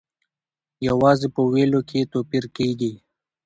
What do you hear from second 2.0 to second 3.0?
یې توپیر کیږي.